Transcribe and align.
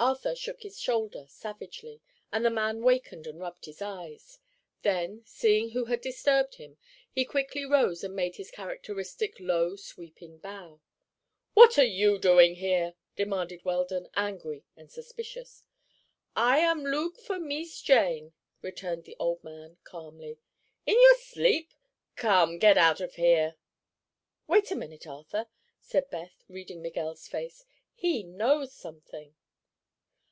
Arthur 0.00 0.36
shook 0.36 0.62
his 0.62 0.78
shoulder, 0.78 1.24
savagely, 1.28 2.00
and 2.30 2.44
the 2.44 2.50
man 2.50 2.82
wakened 2.84 3.26
and 3.26 3.40
rubbed 3.40 3.64
his 3.64 3.82
eyes. 3.82 4.38
Then, 4.82 5.24
seeing 5.26 5.70
who 5.70 5.86
had 5.86 6.00
disturbed 6.00 6.54
him, 6.54 6.78
he 7.10 7.24
quickly 7.24 7.64
rose 7.64 8.04
and 8.04 8.14
made 8.14 8.36
his 8.36 8.52
characteristic 8.52 9.34
low, 9.40 9.74
sweeping 9.74 10.38
bow. 10.38 10.80
"What 11.54 11.80
are 11.80 11.84
you 12.02 12.16
doing 12.16 12.54
here?" 12.54 12.94
demanded 13.16 13.64
Weldon, 13.64 14.06
angry 14.14 14.62
and 14.76 14.88
suspicious. 14.88 15.64
"I 16.36 16.58
am 16.60 16.84
look 16.84 17.18
for 17.18 17.40
Mees 17.40 17.80
Jane," 17.82 18.34
returned 18.62 19.02
the 19.02 19.16
old 19.18 19.42
man 19.42 19.78
calmly. 19.82 20.38
"In 20.86 20.94
your 20.94 21.16
sleep? 21.16 21.74
Come, 22.14 22.60
get 22.60 22.78
out 22.78 23.00
of 23.00 23.16
here." 23.16 23.56
"Wait 24.46 24.70
a 24.70 24.76
minute, 24.76 25.08
Arthur," 25.08 25.48
said 25.80 26.08
Beth, 26.08 26.44
reading 26.48 26.82
Miguel's 26.82 27.26
face. 27.26 27.64
"He 27.96 28.22
knows 28.22 28.72
something." 28.72 29.34